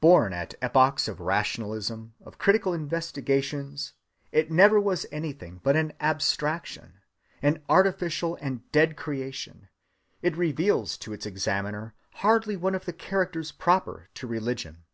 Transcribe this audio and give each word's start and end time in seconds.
Born 0.00 0.32
at 0.32 0.54
epochs 0.62 1.08
of 1.08 1.18
rationalism, 1.18 2.14
of 2.20 2.38
critical 2.38 2.72
investigations, 2.72 3.94
it 4.30 4.48
never 4.48 4.78
was 4.80 5.06
anything 5.10 5.58
but 5.64 5.74
an 5.74 5.92
abstraction. 5.98 7.00
An 7.42 7.64
artificial 7.68 8.38
and 8.40 8.62
dead 8.70 8.96
creation, 8.96 9.68
it 10.22 10.36
reveals 10.36 10.96
to 10.98 11.12
its 11.12 11.26
examiner 11.26 11.94
hardly 12.22 12.54
one 12.56 12.76
of 12.76 12.84
the 12.84 12.92
characters 12.92 13.50
proper 13.50 14.08
to 14.14 14.28
religion." 14.28 14.84